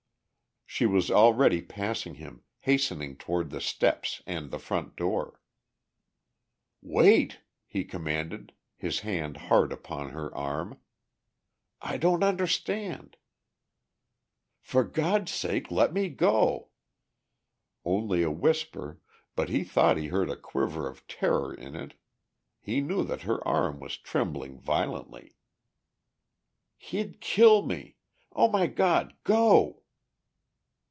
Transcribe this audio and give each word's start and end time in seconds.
She 0.73 0.85
was 0.85 1.11
already 1.11 1.61
passing 1.61 2.13
him, 2.15 2.43
hastening 2.59 3.17
toward 3.17 3.49
the 3.49 3.59
steps 3.59 4.23
and 4.25 4.49
the 4.51 4.57
front 4.57 4.95
door. 4.95 5.41
"Wait!" 6.81 7.41
he 7.67 7.83
commanded, 7.83 8.53
his 8.77 9.01
hand 9.01 9.35
hard 9.35 9.73
upon 9.73 10.11
her 10.11 10.33
arm. 10.33 10.79
"I 11.81 11.97
don't 11.97 12.23
understand...." 12.23 13.17
"For 14.61 14.85
God's 14.85 15.33
sake 15.33 15.69
let 15.71 15.91
me 15.91 16.07
go!" 16.07 16.69
Only 17.83 18.23
a 18.23 18.31
whisper, 18.31 19.01
but 19.35 19.49
he 19.49 19.65
thought 19.65 19.97
he 19.97 20.07
heard 20.07 20.29
a 20.29 20.37
quiver 20.37 20.87
of 20.87 21.05
terror 21.05 21.53
in 21.53 21.75
it, 21.75 21.95
he 22.61 22.79
knew 22.79 23.03
that 23.03 23.23
her 23.23 23.45
arm 23.45 23.81
was 23.81 23.97
trembling 23.97 24.57
violently. 24.57 25.35
"He'd 26.77 27.19
kill 27.19 27.61
me.... 27.61 27.97
Oh, 28.31 28.47
my 28.47 28.67
God, 28.67 29.13
go!" 29.25 29.79